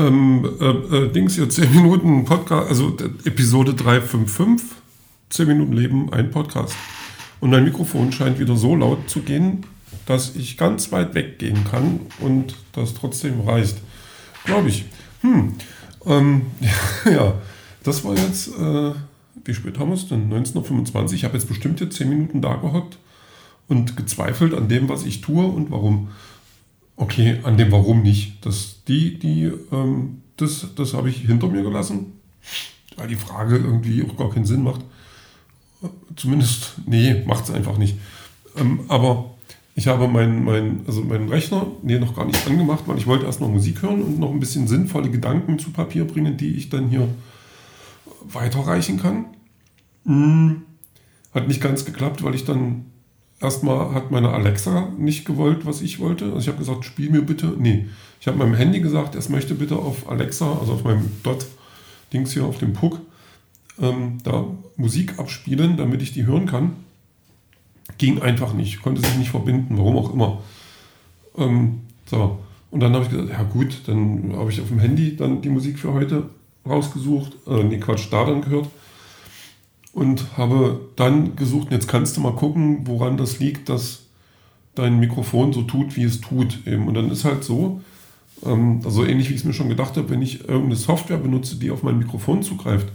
Ähm, 0.00 0.48
äh, 0.58 0.96
äh, 0.96 1.12
Dings 1.12 1.34
hier, 1.34 1.48
10 1.48 1.74
Minuten 1.74 2.24
Podcast, 2.24 2.70
also 2.70 2.96
Episode 3.24 3.74
355, 3.74 4.66
10 5.28 5.46
Minuten 5.46 5.72
Leben, 5.74 6.12
ein 6.12 6.30
Podcast. 6.30 6.74
Und 7.40 7.50
mein 7.50 7.64
Mikrofon 7.64 8.10
scheint 8.10 8.38
wieder 8.38 8.56
so 8.56 8.74
laut 8.74 9.10
zu 9.10 9.20
gehen, 9.20 9.66
dass 10.06 10.36
ich 10.36 10.56
ganz 10.56 10.90
weit 10.92 11.14
weggehen 11.14 11.64
kann 11.70 12.00
und 12.20 12.54
das 12.72 12.94
trotzdem 12.94 13.42
reicht. 13.42 13.76
Glaube 14.44 14.70
ich. 14.70 14.86
Hm. 15.20 15.52
Ähm, 16.06 16.42
ja, 17.04 17.34
das 17.82 18.02
war 18.02 18.16
jetzt, 18.16 18.48
äh, 18.48 18.92
wie 19.44 19.54
spät 19.54 19.78
haben 19.78 19.88
wir 19.88 19.96
es 19.96 20.08
denn? 20.08 20.24
1925. 20.24 21.18
Ich 21.18 21.24
habe 21.24 21.34
jetzt 21.34 21.46
bestimmt 21.46 21.78
jetzt 21.80 21.96
10 21.96 22.08
Minuten 22.08 22.40
da 22.40 22.54
gehockt 22.54 22.96
und 23.68 23.98
gezweifelt 23.98 24.54
an 24.54 24.68
dem, 24.68 24.88
was 24.88 25.04
ich 25.04 25.20
tue 25.20 25.44
und 25.44 25.70
warum. 25.70 26.08
Okay, 27.00 27.38
an 27.44 27.56
dem 27.56 27.72
Warum 27.72 28.02
nicht. 28.02 28.44
Das, 28.44 28.84
die, 28.86 29.18
die, 29.18 29.50
ähm, 29.72 30.20
das, 30.36 30.66
das 30.76 30.92
habe 30.92 31.08
ich 31.08 31.22
hinter 31.22 31.48
mir 31.48 31.62
gelassen, 31.62 32.12
weil 32.96 33.08
die 33.08 33.16
Frage 33.16 33.56
irgendwie 33.56 34.04
auch 34.04 34.18
gar 34.18 34.28
keinen 34.28 34.44
Sinn 34.44 34.62
macht. 34.62 34.82
Zumindest, 36.14 36.74
nee, 36.84 37.24
macht 37.26 37.44
es 37.44 37.50
einfach 37.52 37.78
nicht. 37.78 37.96
Ähm, 38.58 38.80
aber 38.88 39.30
ich 39.74 39.86
habe 39.86 40.08
meinen 40.08 40.44
mein, 40.44 40.80
also 40.86 41.00
meinen 41.00 41.30
Rechner 41.30 41.68
nee, 41.82 41.98
noch 41.98 42.14
gar 42.14 42.26
nicht 42.26 42.46
angemacht, 42.46 42.84
weil 42.84 42.98
ich 42.98 43.06
wollte 43.06 43.24
erst 43.24 43.40
noch 43.40 43.48
Musik 43.48 43.80
hören 43.80 44.02
und 44.02 44.18
noch 44.18 44.30
ein 44.30 44.40
bisschen 44.40 44.68
sinnvolle 44.68 45.08
Gedanken 45.08 45.58
zu 45.58 45.70
Papier 45.70 46.06
bringen, 46.06 46.36
die 46.36 46.54
ich 46.54 46.68
dann 46.68 46.90
hier 46.90 47.08
weiterreichen 48.24 49.00
kann. 49.00 49.24
Hm, 50.04 50.64
hat 51.32 51.48
nicht 51.48 51.62
ganz 51.62 51.86
geklappt, 51.86 52.22
weil 52.22 52.34
ich 52.34 52.44
dann 52.44 52.89
erstmal 53.40 53.94
hat 53.94 54.10
meine 54.10 54.30
Alexa 54.30 54.88
nicht 54.98 55.24
gewollt, 55.24 55.66
was 55.66 55.80
ich 55.80 55.98
wollte. 55.98 56.26
Also 56.26 56.38
ich 56.38 56.48
habe 56.48 56.58
gesagt, 56.58 56.84
spiel 56.84 57.10
mir 57.10 57.22
bitte. 57.22 57.54
Nee, 57.58 57.86
ich 58.20 58.28
habe 58.28 58.38
meinem 58.38 58.54
Handy 58.54 58.80
gesagt, 58.80 59.14
es 59.14 59.28
möchte 59.28 59.54
bitte 59.54 59.76
auf 59.76 60.08
Alexa, 60.08 60.58
also 60.58 60.74
auf 60.74 60.84
meinem 60.84 61.10
Dot-Dings 61.22 62.32
hier 62.32 62.44
auf 62.44 62.58
dem 62.58 62.74
Puck, 62.74 63.00
ähm, 63.80 64.18
da 64.22 64.44
Musik 64.76 65.18
abspielen, 65.18 65.76
damit 65.76 66.02
ich 66.02 66.12
die 66.12 66.26
hören 66.26 66.46
kann. 66.46 66.72
Ging 67.98 68.20
einfach 68.20 68.52
nicht, 68.52 68.82
konnte 68.82 69.00
sich 69.00 69.16
nicht 69.16 69.30
verbinden, 69.30 69.76
warum 69.76 69.96
auch 69.96 70.12
immer. 70.12 70.42
Ähm, 71.36 71.80
so, 72.06 72.38
und 72.70 72.80
dann 72.80 72.92
habe 72.94 73.04
ich 73.04 73.10
gesagt, 73.10 73.30
ja 73.30 73.42
gut, 73.42 73.80
dann 73.86 74.34
habe 74.36 74.50
ich 74.50 74.60
auf 74.60 74.68
dem 74.68 74.78
Handy 74.78 75.16
dann 75.16 75.42
die 75.42 75.48
Musik 75.48 75.78
für 75.78 75.92
heute 75.92 76.28
rausgesucht, 76.66 77.32
äh, 77.46 77.64
nee, 77.64 77.78
Quatsch, 77.78 78.08
da 78.10 78.24
dann 78.24 78.42
gehört 78.42 78.68
und 79.92 80.36
habe 80.36 80.80
dann 80.96 81.36
gesucht, 81.36 81.68
jetzt 81.70 81.88
kannst 81.88 82.16
du 82.16 82.20
mal 82.20 82.34
gucken, 82.34 82.86
woran 82.86 83.16
das 83.16 83.38
liegt, 83.38 83.68
dass 83.68 84.04
dein 84.74 85.00
Mikrofon 85.00 85.52
so 85.52 85.62
tut, 85.62 85.96
wie 85.96 86.04
es 86.04 86.20
tut. 86.20 86.66
Eben. 86.66 86.86
Und 86.86 86.94
dann 86.94 87.10
ist 87.10 87.24
halt 87.24 87.44
so, 87.44 87.80
ähm, 88.44 88.80
also 88.84 89.04
ähnlich 89.04 89.28
wie 89.28 89.34
ich 89.34 89.40
es 89.40 89.46
mir 89.46 89.52
schon 89.52 89.68
gedacht 89.68 89.96
habe, 89.96 90.10
wenn 90.10 90.22
ich 90.22 90.48
irgendeine 90.48 90.76
Software 90.76 91.18
benutze, 91.18 91.56
die 91.56 91.70
auf 91.70 91.82
mein 91.82 91.98
Mikrofon 91.98 92.42
zugreift, 92.42 92.88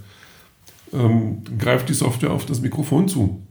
ähm, 0.93 1.43
greift 1.57 1.89
die 1.89 1.93
Software 1.93 2.31
auf 2.31 2.45
das 2.45 2.61
Mikrofon 2.61 3.07
zu 3.07 3.41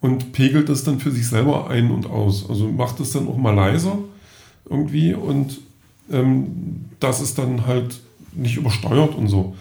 und 0.00 0.32
pegelt 0.32 0.68
das 0.68 0.84
dann 0.84 1.00
für 1.00 1.10
sich 1.10 1.26
selber 1.26 1.68
ein 1.68 1.90
und 1.90 2.06
aus. 2.06 2.48
Also 2.48 2.68
macht 2.68 3.00
es 3.00 3.12
dann 3.12 3.28
auch 3.28 3.36
mal 3.36 3.54
leiser 3.54 3.98
irgendwie 4.68 5.14
und 5.14 5.58
ähm, 6.10 6.86
das 7.00 7.20
ist 7.20 7.38
dann 7.38 7.66
halt 7.66 8.00
nicht 8.32 8.56
übersteuert 8.56 9.14
und 9.14 9.28
so. 9.28 9.56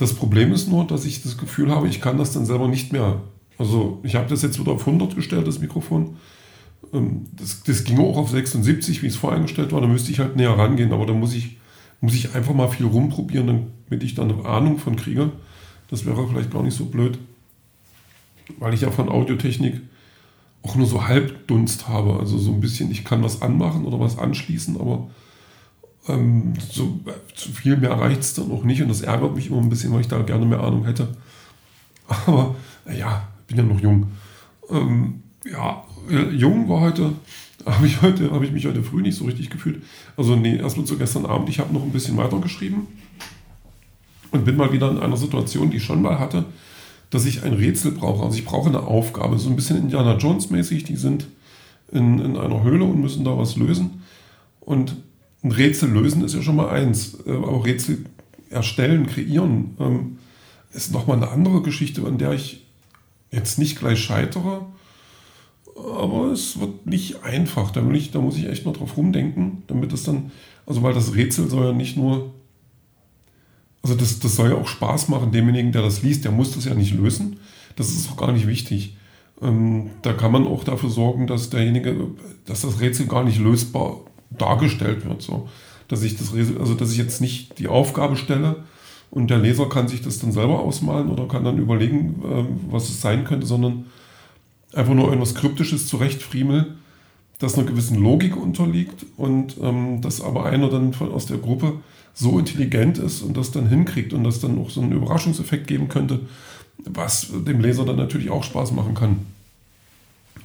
Das 0.00 0.14
Problem 0.14 0.50
ist 0.54 0.66
nur, 0.66 0.86
dass 0.86 1.04
ich 1.04 1.22
das 1.22 1.36
Gefühl 1.36 1.70
habe, 1.70 1.86
ich 1.86 2.00
kann 2.00 2.16
das 2.16 2.32
dann 2.32 2.46
selber 2.46 2.68
nicht 2.68 2.90
mehr. 2.90 3.20
Also 3.58 4.00
ich 4.02 4.14
habe 4.14 4.30
das 4.30 4.40
jetzt 4.40 4.58
wieder 4.58 4.72
auf 4.72 4.86
100 4.86 5.14
gestellt, 5.14 5.46
das 5.46 5.58
Mikrofon. 5.58 6.16
Ähm, 6.94 7.26
das, 7.32 7.62
das 7.64 7.84
ging 7.84 7.98
auch 7.98 8.16
auf 8.16 8.30
76, 8.30 9.02
wie 9.02 9.08
es 9.08 9.16
voreingestellt 9.16 9.72
war. 9.72 9.82
Da 9.82 9.86
müsste 9.86 10.10
ich 10.10 10.18
halt 10.18 10.36
näher 10.36 10.56
rangehen, 10.56 10.94
aber 10.94 11.04
da 11.04 11.12
muss 11.12 11.34
ich, 11.34 11.58
muss 12.00 12.14
ich 12.14 12.34
einfach 12.34 12.54
mal 12.54 12.68
viel 12.68 12.86
rumprobieren, 12.86 13.66
damit 13.90 14.02
ich 14.02 14.14
dann 14.14 14.32
eine 14.32 14.46
Ahnung 14.46 14.78
von 14.78 14.96
kriege. 14.96 15.32
Das 15.88 16.06
wäre 16.06 16.26
vielleicht 16.26 16.50
gar 16.50 16.62
nicht 16.62 16.78
so 16.78 16.86
blöd, 16.86 17.18
weil 18.58 18.72
ich 18.72 18.80
ja 18.80 18.90
von 18.90 19.10
Audiotechnik 19.10 19.82
auch 20.62 20.76
nur 20.76 20.86
so 20.86 21.06
Halbdunst 21.06 21.88
habe. 21.88 22.18
Also 22.18 22.38
so 22.38 22.52
ein 22.52 22.60
bisschen, 22.60 22.90
ich 22.90 23.04
kann 23.04 23.22
was 23.22 23.42
anmachen 23.42 23.84
oder 23.84 24.00
was 24.00 24.16
anschließen, 24.16 24.80
aber 24.80 25.10
ähm, 26.08 26.54
so, 26.70 27.00
viel 27.34 27.76
mehr 27.76 27.92
reicht 27.92 28.20
es 28.20 28.34
dann 28.34 28.50
auch 28.50 28.64
nicht 28.64 28.82
und 28.82 28.88
das 28.88 29.02
ärgert 29.02 29.34
mich 29.34 29.48
immer 29.48 29.58
ein 29.58 29.68
bisschen, 29.68 29.92
weil 29.92 30.00
ich 30.00 30.08
da 30.08 30.20
gerne 30.22 30.46
mehr 30.46 30.60
Ahnung 30.60 30.84
hätte. 30.84 31.08
Aber 32.08 32.54
ja, 32.96 33.28
bin 33.46 33.58
ja 33.58 33.62
noch 33.62 33.80
jung. 33.80 34.06
Ähm, 34.70 35.22
ja, 35.44 35.84
äh, 36.10 36.30
jung 36.30 36.68
war 36.68 36.80
heute, 36.80 37.12
habe 37.66 37.86
ich 37.86 38.00
habe 38.00 38.44
ich 38.44 38.52
mich 38.52 38.66
heute 38.66 38.82
früh 38.82 39.02
nicht 39.02 39.16
so 39.16 39.24
richtig 39.24 39.50
gefühlt. 39.50 39.82
Also 40.16 40.36
nee, 40.36 40.56
erstmal 40.56 40.86
zu 40.86 40.96
gestern 40.96 41.26
Abend, 41.26 41.48
ich 41.48 41.58
habe 41.58 41.72
noch 41.72 41.82
ein 41.82 41.92
bisschen 41.92 42.16
weiter 42.16 42.38
geschrieben 42.38 42.86
und 44.30 44.44
bin 44.44 44.56
mal 44.56 44.72
wieder 44.72 44.90
in 44.90 44.98
einer 44.98 45.16
Situation, 45.16 45.70
die 45.70 45.78
ich 45.78 45.84
schon 45.84 46.02
mal 46.02 46.18
hatte, 46.18 46.46
dass 47.10 47.26
ich 47.26 47.42
ein 47.42 47.54
Rätsel 47.54 47.92
brauche. 47.92 48.24
Also 48.24 48.38
ich 48.38 48.44
brauche 48.44 48.68
eine 48.68 48.82
Aufgabe, 48.82 49.38
so 49.38 49.50
ein 49.50 49.56
bisschen 49.56 49.76
Indiana 49.76 50.16
Jones 50.16 50.50
mäßig, 50.50 50.84
die 50.84 50.96
sind 50.96 51.26
in, 51.92 52.20
in 52.20 52.36
einer 52.36 52.62
Höhle 52.62 52.84
und 52.84 53.00
müssen 53.00 53.24
da 53.24 53.36
was 53.36 53.56
lösen. 53.56 54.02
Und 54.60 54.96
ein 55.42 55.52
Rätsel 55.52 55.90
lösen 55.90 56.24
ist 56.24 56.34
ja 56.34 56.42
schon 56.42 56.56
mal 56.56 56.68
eins, 56.68 57.18
äh, 57.26 57.32
aber 57.32 57.64
Rätsel 57.64 58.04
erstellen, 58.50 59.06
kreieren 59.06 59.76
ähm, 59.78 60.18
ist 60.72 60.92
nochmal 60.92 61.16
eine 61.16 61.28
andere 61.28 61.62
Geschichte, 61.62 62.04
an 62.06 62.18
der 62.18 62.32
ich 62.32 62.66
jetzt 63.30 63.58
nicht 63.58 63.78
gleich 63.78 64.00
scheitere, 64.00 64.66
aber 65.76 66.32
es 66.32 66.58
wird 66.60 66.86
nicht 66.86 67.22
einfach. 67.22 67.70
Da, 67.70 67.88
ich, 67.90 68.10
da 68.10 68.20
muss 68.20 68.36
ich 68.36 68.46
echt 68.48 68.66
noch 68.66 68.76
drauf 68.76 68.96
rumdenken, 68.96 69.62
damit 69.66 69.92
es 69.92 70.02
dann, 70.02 70.30
also 70.66 70.82
weil 70.82 70.94
das 70.94 71.14
Rätsel 71.14 71.48
soll 71.48 71.66
ja 71.66 71.72
nicht 71.72 71.96
nur, 71.96 72.34
also 73.82 73.94
das, 73.94 74.18
das 74.18 74.36
soll 74.36 74.50
ja 74.50 74.56
auch 74.56 74.68
Spaß 74.68 75.08
machen, 75.08 75.32
demjenigen, 75.32 75.72
der 75.72 75.82
das 75.82 76.02
liest, 76.02 76.24
der 76.24 76.32
muss 76.32 76.52
das 76.52 76.64
ja 76.66 76.74
nicht 76.74 76.94
lösen. 76.94 77.38
Das 77.76 77.90
ist 77.90 78.10
auch 78.10 78.16
gar 78.16 78.32
nicht 78.32 78.46
wichtig. 78.46 78.96
Ähm, 79.40 79.90
da 80.02 80.12
kann 80.12 80.32
man 80.32 80.46
auch 80.46 80.64
dafür 80.64 80.90
sorgen, 80.90 81.26
dass 81.26 81.50
derjenige, 81.50 82.08
dass 82.44 82.60
das 82.60 82.80
Rätsel 82.80 83.06
gar 83.06 83.24
nicht 83.24 83.38
lösbar 83.38 84.00
dargestellt 84.30 85.06
wird. 85.06 85.22
So. 85.22 85.48
Dass 85.88 86.02
ich 86.02 86.16
das, 86.16 86.32
also 86.32 86.74
dass 86.74 86.92
ich 86.92 86.98
jetzt 86.98 87.20
nicht 87.20 87.58
die 87.58 87.68
Aufgabe 87.68 88.16
stelle 88.16 88.64
und 89.10 89.30
der 89.30 89.38
Leser 89.38 89.68
kann 89.68 89.88
sich 89.88 90.02
das 90.02 90.18
dann 90.18 90.32
selber 90.32 90.60
ausmalen 90.60 91.08
oder 91.08 91.26
kann 91.26 91.44
dann 91.44 91.58
überlegen, 91.58 92.22
äh, 92.24 92.72
was 92.72 92.88
es 92.88 93.00
sein 93.00 93.24
könnte, 93.24 93.46
sondern 93.46 93.86
einfach 94.72 94.94
nur 94.94 95.06
irgendwas 95.06 95.34
Kryptisches 95.34 95.86
zurechtfriemel, 95.88 96.74
das 97.38 97.56
einer 97.56 97.66
gewissen 97.66 97.98
Logik 97.98 98.36
unterliegt 98.36 99.06
und 99.16 99.56
ähm, 99.60 100.00
dass 100.00 100.20
aber 100.20 100.46
einer 100.46 100.68
dann 100.68 100.92
von, 100.92 101.10
aus 101.10 101.26
der 101.26 101.38
Gruppe 101.38 101.74
so 102.14 102.38
intelligent 102.38 102.98
ist 102.98 103.22
und 103.22 103.36
das 103.36 103.50
dann 103.50 103.68
hinkriegt 103.68 104.12
und 104.12 104.24
das 104.24 104.40
dann 104.40 104.58
auch 104.58 104.70
so 104.70 104.80
einen 104.80 104.92
Überraschungseffekt 104.92 105.66
geben 105.66 105.88
könnte, 105.88 106.20
was 106.84 107.28
dem 107.32 107.60
Leser 107.60 107.84
dann 107.84 107.96
natürlich 107.96 108.30
auch 108.30 108.44
Spaß 108.44 108.72
machen 108.72 108.94
kann. 108.94 109.26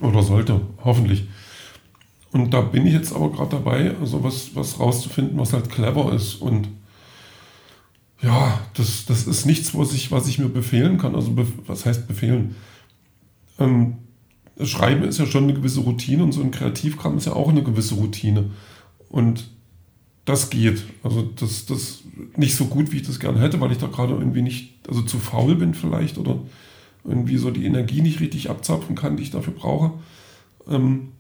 Oder 0.01 0.23
sollte, 0.23 0.61
hoffentlich. 0.83 1.27
Und 2.35 2.53
da 2.53 2.59
bin 2.59 2.85
ich 2.85 2.91
jetzt 2.91 3.15
aber 3.15 3.31
gerade 3.31 3.51
dabei, 3.51 3.95
also 4.01 4.21
was, 4.21 4.53
was 4.55 4.77
rauszufinden, 4.77 5.39
was 5.39 5.53
halt 5.53 5.69
clever 5.69 6.11
ist. 6.11 6.33
Und 6.33 6.67
ja, 8.21 8.59
das, 8.73 9.05
das 9.05 9.25
ist 9.25 9.45
nichts, 9.45 9.73
was 9.73 9.93
ich, 9.93 10.11
was 10.11 10.27
ich 10.27 10.37
mir 10.37 10.49
befehlen 10.49 10.97
kann. 10.97 11.15
Also 11.15 11.33
was 11.65 11.85
heißt 11.85 12.09
befehlen? 12.09 12.57
Ähm, 13.57 13.99
Schreiben 14.61 15.05
ist 15.05 15.17
ja 15.17 15.25
schon 15.25 15.45
eine 15.45 15.53
gewisse 15.53 15.79
Routine 15.79 16.23
und 16.23 16.33
so 16.33 16.41
ein 16.41 16.51
Kreativkram 16.51 17.15
ist 17.15 17.25
ja 17.25 17.31
auch 17.31 17.47
eine 17.47 17.63
gewisse 17.63 17.95
Routine. 17.95 18.51
Und 19.07 19.49
das 20.25 20.49
geht. 20.49 20.83
Also 21.03 21.21
das, 21.21 21.67
das 21.67 22.03
nicht 22.35 22.57
so 22.57 22.65
gut, 22.65 22.91
wie 22.91 22.97
ich 22.97 23.07
das 23.07 23.21
gerne 23.21 23.39
hätte, 23.39 23.61
weil 23.61 23.71
ich 23.71 23.77
da 23.77 23.87
gerade 23.87 24.13
irgendwie 24.13 24.41
nicht, 24.41 24.73
also 24.89 25.03
zu 25.03 25.19
faul 25.19 25.55
bin 25.55 25.73
vielleicht 25.73 26.17
oder 26.17 26.39
irgendwie 27.05 27.37
so 27.37 27.49
die 27.49 27.63
Energie 27.63 28.01
nicht 28.01 28.19
richtig 28.19 28.49
abzapfen 28.49 28.97
kann, 28.97 29.15
die 29.15 29.23
ich 29.23 29.31
dafür 29.31 29.53
brauche. 29.53 29.93
Ähm, 30.67 31.13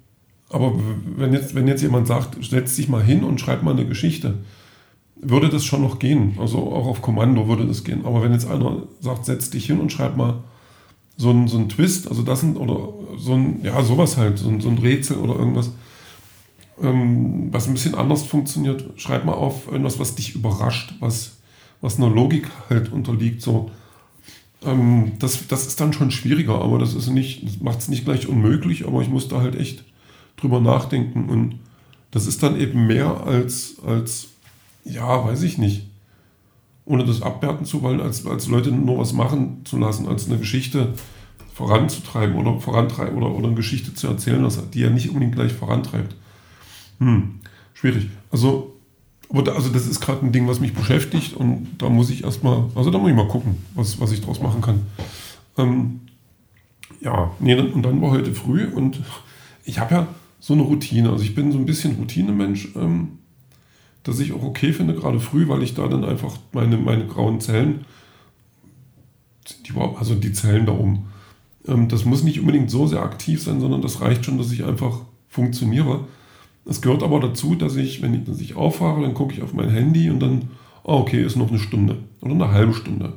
aber 0.55 0.73
wenn 1.17 1.33
jetzt, 1.33 1.53
wenn 1.53 1.67
jetzt 1.67 1.81
jemand 1.81 2.07
sagt, 2.07 2.37
setz 2.41 2.77
dich 2.77 2.87
mal 2.87 3.03
hin 3.03 3.25
und 3.25 3.41
schreib 3.41 3.61
mal 3.61 3.71
eine 3.71 3.85
Geschichte, 3.85 4.35
würde 5.17 5.49
das 5.49 5.65
schon 5.65 5.81
noch 5.81 5.99
gehen. 5.99 6.37
Also 6.39 6.59
auch 6.59 6.87
auf 6.87 7.01
Kommando 7.01 7.49
würde 7.49 7.67
das 7.67 7.83
gehen. 7.83 8.05
Aber 8.05 8.23
wenn 8.23 8.31
jetzt 8.31 8.47
einer 8.47 8.83
sagt, 9.01 9.25
setz 9.25 9.49
dich 9.49 9.65
hin 9.65 9.81
und 9.81 9.91
schreib 9.91 10.15
mal 10.15 10.35
so 11.17 11.29
einen, 11.29 11.49
so 11.49 11.57
einen 11.57 11.67
Twist, 11.67 12.07
also 12.07 12.21
das 12.21 12.39
sind, 12.39 12.55
oder 12.55 12.93
so 13.17 13.33
ein, 13.33 13.59
ja, 13.63 13.83
sowas 13.83 14.15
halt, 14.15 14.37
so 14.37 14.47
ein, 14.47 14.61
so 14.61 14.69
ein 14.69 14.77
Rätsel 14.77 15.17
oder 15.17 15.35
irgendwas, 15.35 15.71
ähm, 16.81 17.49
was 17.51 17.67
ein 17.67 17.73
bisschen 17.73 17.95
anders 17.95 18.23
funktioniert, 18.23 18.85
schreib 18.95 19.25
mal 19.25 19.33
auf 19.33 19.67
irgendwas, 19.69 19.99
was 19.99 20.15
dich 20.15 20.35
überrascht, 20.35 20.95
was, 21.01 21.35
was 21.81 21.97
einer 21.97 22.09
Logik 22.09 22.49
halt 22.69 22.93
unterliegt, 22.93 23.41
so. 23.41 23.71
Ähm, 24.63 25.13
das, 25.19 25.47
das 25.47 25.67
ist 25.67 25.81
dann 25.81 25.91
schon 25.91 26.11
schwieriger, 26.11 26.61
aber 26.61 26.79
das 26.79 26.93
ist 26.93 27.09
nicht, 27.09 27.61
macht 27.61 27.79
es 27.79 27.89
nicht 27.89 28.05
gleich 28.05 28.29
unmöglich, 28.29 28.87
aber 28.87 29.01
ich 29.01 29.09
muss 29.09 29.27
da 29.27 29.41
halt 29.41 29.55
echt 29.59 29.83
drüber 30.37 30.59
nachdenken. 30.59 31.29
Und 31.29 31.59
das 32.11 32.27
ist 32.27 32.43
dann 32.43 32.59
eben 32.59 32.87
mehr 32.87 33.25
als, 33.25 33.75
als 33.85 34.27
ja, 34.83 35.25
weiß 35.25 35.43
ich 35.43 35.57
nicht, 35.57 35.87
ohne 36.85 37.03
das 37.03 37.21
abwerten 37.21 37.65
zu 37.65 37.81
wollen, 37.81 37.99
als, 37.99 38.25
als 38.25 38.47
Leute 38.47 38.71
nur 38.71 38.99
was 38.99 39.13
machen 39.13 39.61
zu 39.65 39.77
lassen, 39.77 40.07
als 40.07 40.27
eine 40.27 40.37
Geschichte 40.37 40.93
voranzutreiben 41.53 42.35
oder 42.35 42.59
vorantreiben 42.59 43.17
oder, 43.17 43.33
oder 43.33 43.47
eine 43.47 43.55
Geschichte 43.55 43.93
zu 43.93 44.07
erzählen, 44.07 44.47
die 44.73 44.81
ja 44.81 44.89
nicht 44.89 45.09
unbedingt 45.09 45.35
gleich 45.35 45.53
vorantreibt. 45.53 46.15
Hm, 46.99 47.39
schwierig. 47.73 48.09
Also, 48.31 48.73
da, 49.29 49.53
also 49.53 49.69
das 49.69 49.87
ist 49.87 50.01
gerade 50.01 50.25
ein 50.25 50.31
Ding, 50.31 50.47
was 50.47 50.59
mich 50.59 50.73
beschäftigt 50.73 51.33
und 51.33 51.67
da 51.79 51.89
muss 51.89 52.09
ich 52.09 52.23
erstmal, 52.23 52.65
also 52.75 52.91
da 52.91 52.97
muss 52.97 53.09
ich 53.09 53.15
mal 53.15 53.27
gucken, 53.27 53.57
was, 53.73 53.99
was 53.99 54.11
ich 54.11 54.21
draus 54.21 54.41
machen 54.41 54.61
kann. 54.61 54.85
Ähm, 55.57 56.01
ja, 57.01 57.31
nee, 57.39 57.55
und 57.55 57.81
dann 57.83 58.01
war 58.01 58.11
heute 58.11 58.33
früh 58.33 58.65
und 58.65 59.01
ich 59.65 59.79
habe 59.79 59.95
ja 59.95 60.07
so 60.45 60.53
eine 60.53 60.61
Routine. 60.61 61.09
Also 61.09 61.23
ich 61.23 61.33
bin 61.33 61.51
so 61.51 61.57
ein 61.57 61.65
bisschen 61.65 61.95
Routinemensch, 61.95 62.69
ähm, 62.75 63.17
dass 64.03 64.19
ich 64.19 64.31
auch 64.31 64.43
okay 64.43 64.73
finde, 64.73 64.93
gerade 64.93 65.19
früh, 65.19 65.47
weil 65.47 65.63
ich 65.63 65.73
da 65.73 65.87
dann 65.87 66.05
einfach 66.05 66.37
meine, 66.51 66.77
meine 66.77 67.07
grauen 67.07 67.41
Zellen, 67.41 67.85
die, 69.65 69.73
also 69.75 70.13
die 70.13 70.33
Zellen 70.33 70.67
da 70.67 70.73
oben, 70.73 71.07
ähm, 71.67 71.87
das 71.87 72.05
muss 72.05 72.21
nicht 72.21 72.39
unbedingt 72.39 72.69
so 72.69 72.85
sehr 72.85 73.01
aktiv 73.01 73.41
sein, 73.41 73.59
sondern 73.59 73.81
das 73.81 74.01
reicht 74.01 74.23
schon, 74.23 74.37
dass 74.37 74.51
ich 74.51 74.63
einfach 74.65 74.99
funktioniere. 75.29 76.01
Es 76.63 76.79
gehört 76.79 77.01
aber 77.01 77.19
dazu, 77.19 77.55
dass 77.55 77.75
ich, 77.75 78.03
wenn 78.03 78.13
ich, 78.13 78.25
dass 78.25 78.39
ich 78.39 78.55
aufwache, 78.55 79.01
dann 79.01 79.15
gucke 79.15 79.33
ich 79.33 79.41
auf 79.41 79.53
mein 79.53 79.69
Handy 79.69 80.11
und 80.11 80.19
dann, 80.19 80.49
oh, 80.83 80.97
okay, 80.97 81.23
ist 81.23 81.37
noch 81.37 81.49
eine 81.49 81.57
Stunde 81.57 81.97
oder 82.21 82.33
eine 82.33 82.51
halbe 82.51 82.75
Stunde 82.75 83.13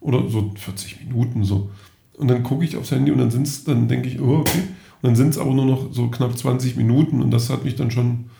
oder 0.00 0.30
so 0.30 0.50
40 0.56 1.00
Minuten 1.04 1.44
so. 1.44 1.70
Und 2.14 2.28
dann 2.28 2.42
gucke 2.42 2.64
ich 2.64 2.78
aufs 2.78 2.90
Handy 2.90 3.12
und 3.12 3.18
dann 3.18 3.48
dann 3.66 3.86
denke 3.86 4.08
ich, 4.08 4.18
oh, 4.18 4.38
okay. 4.38 4.62
Dann 5.04 5.16
sind 5.16 5.28
es 5.28 5.38
aber 5.38 5.52
nur 5.52 5.66
noch 5.66 5.92
so 5.92 6.08
knapp 6.08 6.34
20 6.34 6.76
Minuten 6.76 7.20
und 7.20 7.30
das 7.30 7.50
hat 7.50 7.62
mich 7.62 7.76
dann 7.76 7.90
schon 7.90 8.30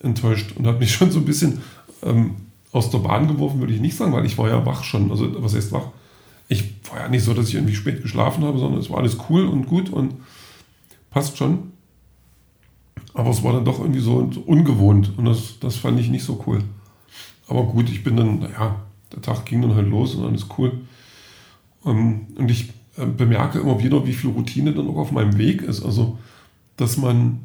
enttäuscht 0.00 0.52
und 0.56 0.64
hat 0.64 0.78
mich 0.78 0.92
schon 0.94 1.10
so 1.10 1.18
ein 1.18 1.24
bisschen 1.24 1.58
ähm, 2.04 2.36
aus 2.70 2.90
der 2.90 2.98
Bahn 2.98 3.26
geworfen, 3.26 3.58
würde 3.58 3.74
ich 3.74 3.80
nicht 3.80 3.96
sagen, 3.96 4.12
weil 4.12 4.24
ich 4.24 4.38
war 4.38 4.48
ja 4.48 4.64
wach 4.64 4.84
schon. 4.84 5.10
Also, 5.10 5.42
was 5.42 5.56
heißt 5.56 5.72
wach? 5.72 5.88
Ich 6.46 6.74
war 6.92 7.00
ja 7.00 7.08
nicht 7.08 7.24
so, 7.24 7.34
dass 7.34 7.48
ich 7.48 7.56
irgendwie 7.56 7.74
spät 7.74 8.02
geschlafen 8.02 8.44
habe, 8.44 8.56
sondern 8.60 8.78
es 8.78 8.88
war 8.88 8.98
alles 8.98 9.16
cool 9.28 9.46
und 9.46 9.66
gut 9.66 9.90
und 9.90 10.14
passt 11.10 11.38
schon. 11.38 11.72
Aber 13.12 13.30
es 13.30 13.42
war 13.42 13.54
dann 13.54 13.64
doch 13.64 13.80
irgendwie 13.80 13.98
so 13.98 14.30
ungewohnt 14.46 15.12
und 15.18 15.24
das, 15.24 15.58
das 15.58 15.74
fand 15.74 15.98
ich 15.98 16.08
nicht 16.08 16.22
so 16.22 16.44
cool. 16.46 16.62
Aber 17.48 17.64
gut, 17.64 17.90
ich 17.90 18.04
bin 18.04 18.16
dann, 18.16 18.38
naja, 18.38 18.76
der 19.12 19.22
Tag 19.22 19.44
ging 19.44 19.60
dann 19.60 19.74
halt 19.74 19.88
los 19.88 20.14
und 20.14 20.24
alles 20.24 20.46
cool. 20.56 20.82
Ähm, 21.84 22.28
und 22.36 22.48
ich 22.48 22.75
bemerke 23.04 23.58
immer 23.58 23.82
wieder, 23.82 24.06
wie 24.06 24.12
viel 24.12 24.30
Routine 24.30 24.72
dann 24.72 24.88
auch 24.88 24.96
auf 24.96 25.12
meinem 25.12 25.36
Weg 25.38 25.62
ist. 25.62 25.82
Also, 25.82 26.18
dass 26.76 26.96
man 26.96 27.40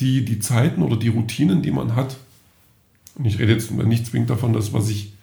die, 0.00 0.24
die 0.24 0.40
Zeiten 0.40 0.82
oder 0.82 0.96
die 0.96 1.08
Routinen, 1.08 1.62
die 1.62 1.70
man 1.70 1.94
hat, 1.94 2.16
und 3.14 3.24
ich 3.24 3.38
rede 3.38 3.52
jetzt 3.52 3.70
nicht 3.70 4.06
zwingend 4.06 4.30
davon, 4.30 4.52
dass 4.52 4.72
was 4.72 4.90
ich 4.90 5.14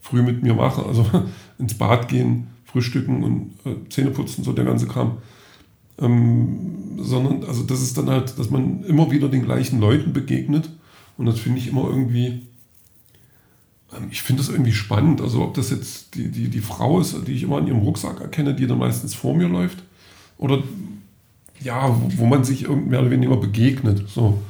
früh 0.00 0.22
mit 0.22 0.42
mir 0.42 0.54
mache, 0.54 0.84
also 0.84 1.04
ins 1.58 1.74
Bad 1.74 2.08
gehen, 2.08 2.48
frühstücken 2.64 3.24
und 3.24 3.52
äh, 3.64 3.88
Zähne 3.88 4.10
putzen, 4.10 4.44
so 4.44 4.52
der 4.52 4.64
ganze 4.64 4.86
Kram, 4.86 5.18
ähm, 5.98 6.98
sondern 6.98 7.44
also 7.44 7.62
das 7.64 7.82
ist 7.82 7.98
dann 7.98 8.08
halt, 8.08 8.38
dass 8.38 8.50
man 8.50 8.84
immer 8.84 9.10
wieder 9.10 9.28
den 9.28 9.44
gleichen 9.44 9.80
Leuten 9.80 10.12
begegnet 10.12 10.70
und 11.18 11.26
das 11.26 11.40
finde 11.40 11.58
ich 11.58 11.68
immer 11.68 11.88
irgendwie 11.88 12.46
ich 14.10 14.22
finde 14.22 14.42
das 14.42 14.50
irgendwie 14.50 14.72
spannend. 14.72 15.20
Also 15.20 15.42
ob 15.42 15.54
das 15.54 15.70
jetzt 15.70 16.14
die, 16.14 16.28
die, 16.28 16.48
die 16.48 16.60
Frau 16.60 17.00
ist, 17.00 17.16
die 17.26 17.32
ich 17.32 17.42
immer 17.42 17.58
an 17.58 17.66
ihrem 17.66 17.80
Rucksack 17.80 18.20
erkenne, 18.20 18.54
die 18.54 18.66
dann 18.66 18.78
meistens 18.78 19.14
vor 19.14 19.34
mir 19.34 19.48
läuft, 19.48 19.82
oder 20.38 20.62
ja, 21.62 21.94
wo, 22.16 22.26
man 22.26 22.44
sich 22.44 22.66
mehr 22.68 23.00
oder 23.00 23.10
weniger 23.10 23.36
begegnet. 23.36 24.08
So. 24.08 24.40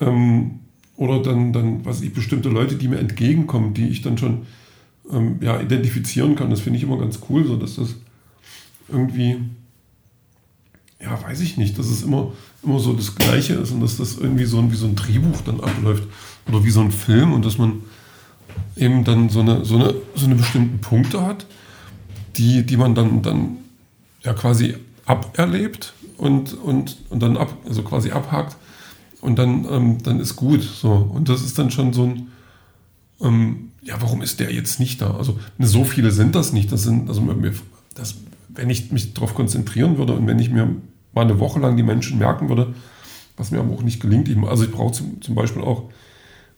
Ähm, 0.00 0.60
oder 0.96 1.22
dann, 1.22 1.52
dann, 1.52 1.84
was 1.84 2.02
ich, 2.02 2.12
bestimmte 2.12 2.50
Leute, 2.50 2.76
die 2.76 2.88
mir 2.88 2.98
entgegenkommen, 2.98 3.72
die 3.72 3.88
ich 3.88 4.02
dann 4.02 4.18
schon 4.18 4.46
ähm, 5.10 5.36
ja, 5.40 5.60
identifizieren 5.60 6.36
kann. 6.36 6.50
Das 6.50 6.60
finde 6.60 6.76
ich 6.76 6.82
immer 6.82 6.98
ganz 6.98 7.20
cool, 7.30 7.46
so 7.46 7.56
dass 7.56 7.76
das 7.76 7.94
irgendwie, 8.88 9.38
ja, 11.00 11.20
weiß 11.22 11.40
ich 11.40 11.56
nicht, 11.56 11.78
dass 11.78 11.86
es 11.86 12.02
immer, 12.02 12.32
immer 12.62 12.78
so 12.78 12.92
das 12.92 13.14
Gleiche 13.14 13.54
ist 13.54 13.70
und 13.70 13.80
dass 13.80 13.96
das 13.96 14.18
irgendwie 14.18 14.44
so 14.44 14.70
wie 14.70 14.76
so 14.76 14.86
ein 14.86 14.94
Drehbuch 14.96 15.40
dann 15.46 15.60
abläuft 15.60 16.04
oder 16.46 16.62
wie 16.64 16.70
so 16.70 16.80
ein 16.80 16.92
Film 16.92 17.32
und 17.32 17.44
dass 17.44 17.56
man 17.56 17.82
eben 18.76 19.04
dann 19.04 19.28
so 19.28 19.40
eine, 19.40 19.64
so 19.64 19.76
eine, 19.76 19.94
so 20.14 20.26
eine 20.26 20.34
bestimmten 20.34 20.80
Punkte 20.80 21.24
hat, 21.24 21.46
die, 22.36 22.64
die 22.64 22.76
man 22.76 22.94
dann, 22.94 23.22
dann 23.22 23.58
ja 24.22 24.32
quasi 24.32 24.76
aberlebt 25.04 25.94
und, 26.16 26.54
und, 26.54 26.96
und 27.10 27.22
dann 27.22 27.36
ab, 27.36 27.56
also 27.66 27.82
quasi 27.82 28.10
abhakt 28.10 28.56
und 29.20 29.38
dann, 29.38 29.66
ähm, 29.70 30.02
dann 30.02 30.20
ist 30.20 30.36
gut. 30.36 30.62
So. 30.62 30.90
Und 30.90 31.28
das 31.28 31.42
ist 31.42 31.58
dann 31.58 31.70
schon 31.70 31.92
so 31.92 32.04
ein, 32.04 32.28
ähm, 33.20 33.70
ja, 33.82 34.00
warum 34.00 34.22
ist 34.22 34.40
der 34.40 34.52
jetzt 34.52 34.80
nicht 34.80 35.00
da? 35.00 35.16
Also 35.16 35.38
so 35.58 35.84
viele 35.84 36.10
sind 36.10 36.34
das 36.34 36.52
nicht. 36.52 36.70
Das 36.70 36.82
sind, 36.82 37.08
also 37.08 37.22
das, 37.94 38.16
wenn 38.48 38.70
ich 38.70 38.92
mich 38.92 39.14
darauf 39.14 39.34
konzentrieren 39.34 39.98
würde 39.98 40.14
und 40.14 40.26
wenn 40.26 40.38
ich 40.38 40.50
mir 40.50 40.76
mal 41.14 41.22
eine 41.22 41.38
Woche 41.40 41.60
lang 41.60 41.76
die 41.76 41.82
Menschen 41.82 42.18
merken 42.18 42.48
würde, 42.48 42.74
was 43.36 43.50
mir 43.50 43.60
aber 43.60 43.74
auch 43.74 43.82
nicht 43.82 44.00
gelingt, 44.00 44.28
ich, 44.28 44.36
also 44.38 44.64
ich 44.64 44.70
brauche 44.70 44.92
zum, 44.92 45.20
zum 45.20 45.34
Beispiel 45.34 45.62
auch 45.62 45.90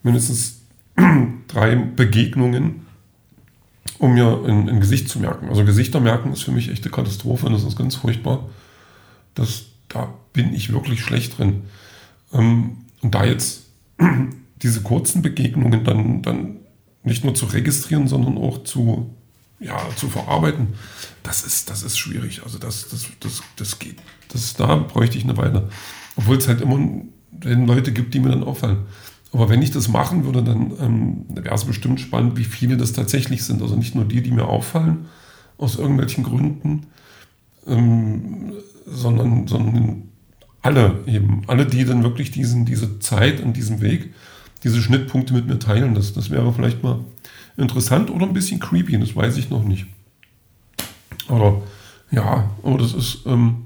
mindestens 0.02 0.63
drei 1.49 1.76
Begegnungen, 1.76 2.87
um 3.99 4.14
mir 4.14 4.41
ein, 4.46 4.69
ein, 4.69 4.81
Gesicht 4.81 5.08
zu 5.08 5.19
merken. 5.19 5.49
Also 5.49 5.64
Gesichter 5.64 6.00
merken 6.00 6.32
ist 6.32 6.43
für 6.43 6.52
mich 6.52 6.70
echte 6.70 6.91
Katastrophe 6.91 7.50
das 7.50 7.64
ist 7.64 7.76
ganz 7.76 7.96
furchtbar. 7.96 8.49
Das, 9.35 9.67
da 9.88 10.12
bin 10.32 10.55
ich 10.55 10.73
wirklich 10.73 11.02
schlecht 11.02 11.38
drin. 11.38 11.62
Ähm, 12.32 12.79
und 13.02 13.14
da 13.14 13.25
jetzt 13.25 13.64
diese 14.62 14.82
kurzen 14.82 15.23
Begegnungen 15.23 15.85
dann, 15.85 16.23
dann 16.23 16.56
nicht 17.02 17.25
nur 17.25 17.35
zu 17.35 17.47
registrieren, 17.47 18.08
sondern 18.08 18.38
auch 18.38 18.64
zu, 18.64 19.14
ja, 19.61 19.79
zu 19.97 20.08
verarbeiten, 20.08 20.69
das 21.23 21.44
ist, 21.44 21.70
das 21.70 21.82
ist 21.82 21.99
schwierig. 21.99 22.43
Also 22.43 22.58
das, 22.58 22.88
das, 22.88 23.06
das, 23.20 23.43
das 23.56 23.79
geht. 23.79 23.97
Das, 24.31 24.55
da 24.55 24.76
bräuchte 24.76 25.19
ich 25.19 25.25
eine 25.25 25.37
Weile. 25.37 25.69
Obwohl 26.17 26.38
es 26.38 26.49
halt 26.49 26.61
immer 26.61 26.79
Leute 27.43 27.93
gibt, 27.93 28.14
die 28.14 28.20
mir 28.20 28.31
dann 28.31 28.44
auffallen. 28.44 28.87
Aber 29.34 29.48
wenn 29.48 29.62
ich 29.62 29.72
das 29.72 29.88
machen 29.88 30.25
würde, 30.25 30.44
dann 30.44 30.72
ähm, 30.81 31.25
wäre 31.28 31.54
es 31.54 31.64
bestimmt 31.64 32.00
spannend, 32.00 32.38
wie 32.38 32.44
viele 32.44 32.76
das 32.76 32.92
tatsächlich 32.92 33.42
sind. 33.42 33.62
Also 33.62 33.75
nicht 33.75 33.96
nur 33.96 34.04
die, 34.04 34.22
die 34.22 34.31
mir 34.31 34.46
auffallen, 34.46 35.06
aus 35.58 35.76
irgendwelchen 35.76 36.22
Gründen, 36.22 36.86
ähm, 37.66 38.52
sondern, 38.86 39.48
sondern 39.48 40.04
alle 40.62 41.00
eben. 41.06 41.42
Alle, 41.48 41.66
die 41.66 41.84
dann 41.84 42.04
wirklich 42.04 42.31
diesen, 42.31 42.64
diese 42.64 43.00
Zeit 43.00 43.40
und 43.40 43.56
diesen 43.56 43.81
Weg, 43.81 44.14
diese 44.62 44.81
Schnittpunkte 44.81 45.34
mit 45.34 45.48
mir 45.48 45.58
teilen. 45.58 45.96
Das, 45.96 46.12
das 46.12 46.30
wäre 46.30 46.52
vielleicht 46.52 46.84
mal 46.84 47.00
interessant 47.56 48.10
oder 48.10 48.26
ein 48.26 48.34
bisschen 48.34 48.60
creepy, 48.60 49.00
das 49.00 49.16
weiß 49.16 49.37
ich 49.37 49.50
noch 49.50 49.64
nicht. 49.64 49.87
Aber 51.26 51.60
ja, 52.12 52.50
aber 52.62 52.78
das 52.78 52.94
ist, 52.94 53.26
ähm, 53.26 53.64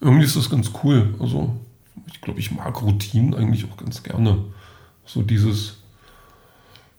irgendwie 0.00 0.24
ist 0.24 0.36
das 0.36 0.48
ganz 0.48 0.70
cool. 0.82 1.14
Also 1.20 1.54
ich 2.06 2.22
glaube, 2.22 2.40
ich 2.40 2.50
mag 2.50 2.80
Routinen 2.80 3.34
eigentlich 3.34 3.66
auch 3.70 3.76
ganz 3.76 4.02
gerne. 4.02 4.38
So 5.04 5.22
dieses, 5.22 5.78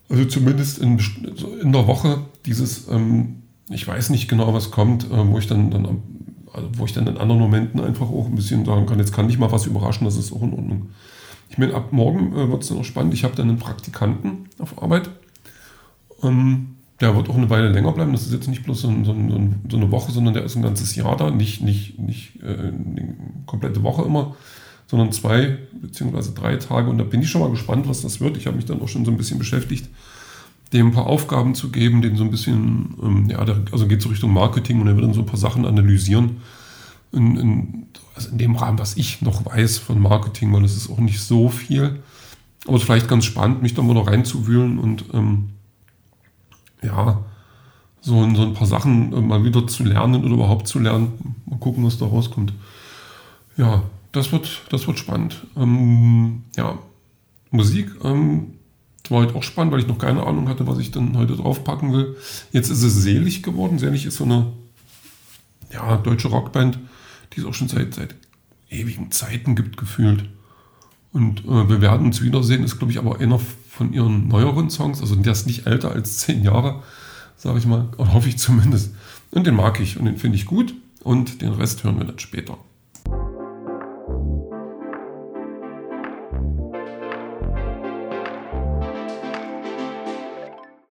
also 0.08 0.24
zumindest 0.26 0.78
in, 0.78 1.00
in 1.62 1.72
der 1.72 1.86
Woche, 1.86 2.20
dieses, 2.46 2.88
ähm, 2.88 3.42
ich 3.70 3.86
weiß 3.86 4.10
nicht 4.10 4.28
genau, 4.28 4.52
was 4.52 4.70
kommt, 4.70 5.04
äh, 5.04 5.28
wo 5.28 5.38
ich 5.38 5.46
dann, 5.46 5.70
dann 5.70 6.02
also 6.52 6.68
wo 6.74 6.84
ich 6.84 6.92
dann 6.92 7.06
in 7.06 7.18
anderen 7.18 7.40
Momenten 7.40 7.80
einfach 7.80 8.08
auch 8.08 8.26
ein 8.26 8.36
bisschen 8.36 8.64
sagen 8.64 8.86
kann, 8.86 8.98
jetzt 8.98 9.12
kann 9.12 9.28
ich 9.28 9.38
mal 9.38 9.50
was 9.50 9.66
überraschen, 9.66 10.04
das 10.04 10.16
ist 10.16 10.32
auch 10.32 10.42
in 10.42 10.52
Ordnung. 10.52 10.90
Ich 11.48 11.58
meine, 11.58 11.74
ab 11.74 11.92
morgen 11.92 12.32
äh, 12.32 12.50
wird 12.50 12.62
es 12.62 12.68
dann 12.68 12.78
auch 12.78 12.84
spannend. 12.84 13.14
Ich 13.14 13.24
habe 13.24 13.36
dann 13.36 13.48
einen 13.48 13.58
Praktikanten 13.58 14.48
auf 14.58 14.82
Arbeit. 14.82 15.10
Ähm, 16.22 16.76
der 17.00 17.14
wird 17.16 17.28
auch 17.28 17.36
eine 17.36 17.50
Weile 17.50 17.68
länger 17.68 17.92
bleiben. 17.92 18.12
Das 18.12 18.22
ist 18.22 18.32
jetzt 18.32 18.48
nicht 18.48 18.64
bloß 18.64 18.82
so, 18.82 18.88
so, 19.04 19.14
so, 19.68 19.76
eine 19.76 19.90
Woche, 19.90 20.12
sondern 20.12 20.34
der 20.34 20.44
ist 20.44 20.56
ein 20.56 20.62
ganzes 20.62 20.94
Jahr 20.96 21.16
da. 21.16 21.30
Nicht, 21.30 21.62
nicht, 21.62 21.98
nicht 21.98 22.42
äh, 22.42 22.46
eine 22.46 23.14
komplette 23.46 23.82
Woche 23.82 24.02
immer, 24.02 24.36
sondern 24.86 25.12
zwei 25.12 25.58
beziehungsweise 25.72 26.32
drei 26.32 26.56
Tage. 26.56 26.90
Und 26.90 26.98
da 26.98 27.04
bin 27.04 27.22
ich 27.22 27.30
schon 27.30 27.40
mal 27.40 27.50
gespannt, 27.50 27.88
was 27.88 28.02
das 28.02 28.20
wird. 28.20 28.36
Ich 28.36 28.46
habe 28.46 28.56
mich 28.56 28.66
dann 28.66 28.80
auch 28.80 28.88
schon 28.88 29.04
so 29.04 29.10
ein 29.10 29.16
bisschen 29.16 29.38
beschäftigt, 29.38 29.88
dem 30.72 30.88
ein 30.88 30.92
paar 30.92 31.06
Aufgaben 31.06 31.54
zu 31.54 31.70
geben, 31.70 32.02
den 32.02 32.16
so 32.16 32.24
ein 32.24 32.30
bisschen, 32.30 32.94
ähm, 33.02 33.30
ja, 33.30 33.44
der, 33.44 33.62
also 33.72 33.86
geht 33.86 34.02
so 34.02 34.08
Richtung 34.08 34.32
Marketing 34.32 34.80
und 34.80 34.88
er 34.88 34.94
wird 34.96 35.04
dann 35.04 35.14
so 35.14 35.20
ein 35.20 35.26
paar 35.26 35.38
Sachen 35.38 35.64
analysieren. 35.66 36.38
In, 37.12 37.36
in, 37.36 37.86
also 38.14 38.30
in 38.30 38.38
dem 38.38 38.56
Rahmen, 38.56 38.78
was 38.78 38.96
ich 38.96 39.22
noch 39.22 39.44
weiß 39.46 39.78
von 39.78 40.00
Marketing, 40.00 40.52
weil 40.52 40.64
es 40.64 40.76
ist 40.76 40.90
auch 40.90 40.98
nicht 40.98 41.20
so 41.20 41.48
viel. 41.48 42.00
Aber 42.66 42.76
es 42.76 42.82
ist 42.82 42.86
vielleicht 42.86 43.08
ganz 43.08 43.24
spannend, 43.24 43.62
mich 43.62 43.74
da 43.74 43.82
mal 43.82 43.94
noch 43.94 44.06
reinzuwühlen 44.06 44.78
und 44.78 45.04
ähm, 45.12 45.50
ja, 46.82 47.24
so, 48.00 48.34
so 48.34 48.42
ein 48.42 48.54
paar 48.54 48.66
Sachen 48.66 49.12
äh, 49.12 49.20
mal 49.20 49.44
wieder 49.44 49.66
zu 49.66 49.84
lernen 49.84 50.24
oder 50.24 50.34
überhaupt 50.34 50.68
zu 50.68 50.78
lernen. 50.78 51.36
Mal 51.46 51.58
gucken, 51.58 51.84
was 51.84 51.98
da 51.98 52.06
rauskommt. 52.06 52.52
Ja, 53.56 53.84
das 54.14 54.32
wird, 54.32 54.62
das 54.70 54.86
wird 54.86 54.98
spannend. 54.98 55.46
Ähm, 55.56 56.44
ja, 56.56 56.78
Musik 57.50 57.90
ähm, 58.02 58.54
war 59.08 59.20
heute 59.20 59.34
auch 59.34 59.42
spannend, 59.42 59.72
weil 59.72 59.80
ich 59.80 59.88
noch 59.88 59.98
keine 59.98 60.24
Ahnung 60.24 60.48
hatte, 60.48 60.66
was 60.66 60.78
ich 60.78 60.90
dann 60.90 61.16
heute 61.18 61.36
draufpacken 61.36 61.92
will. 61.92 62.16
Jetzt 62.52 62.70
ist 62.70 62.82
es 62.82 62.94
Selig 62.94 63.42
geworden. 63.42 63.78
Selig 63.78 64.06
ist 64.06 64.16
so 64.16 64.24
eine 64.24 64.52
ja, 65.72 65.96
deutsche 65.96 66.28
Rockband, 66.28 66.78
die 67.32 67.40
es 67.40 67.46
auch 67.46 67.54
schon 67.54 67.68
seit, 67.68 67.94
seit 67.94 68.14
ewigen 68.70 69.10
Zeiten 69.10 69.56
gibt, 69.56 69.76
gefühlt. 69.76 70.28
Und 71.12 71.44
äh, 71.44 71.68
wir 71.68 71.80
werden 71.80 72.06
uns 72.06 72.22
wiedersehen, 72.22 72.64
ist, 72.64 72.78
glaube 72.78 72.92
ich, 72.92 72.98
aber 72.98 73.20
einer 73.20 73.40
von 73.68 73.92
ihren 73.92 74.28
neueren 74.28 74.70
Songs. 74.70 75.00
Also 75.00 75.16
der 75.16 75.32
ist 75.32 75.46
nicht 75.46 75.66
älter 75.66 75.90
als 75.90 76.18
zehn 76.18 76.42
Jahre, 76.42 76.82
sage 77.36 77.58
ich 77.58 77.66
mal, 77.66 77.88
oder 77.98 78.12
hoffe 78.12 78.28
ich 78.28 78.38
zumindest. 78.38 78.94
Und 79.32 79.46
den 79.46 79.56
mag 79.56 79.80
ich 79.80 79.98
und 79.98 80.04
den 80.06 80.18
finde 80.18 80.36
ich 80.36 80.46
gut. 80.46 80.74
Und 81.02 81.42
den 81.42 81.52
Rest 81.52 81.84
hören 81.84 81.98
wir 81.98 82.04
dann 82.04 82.18
später. 82.18 82.56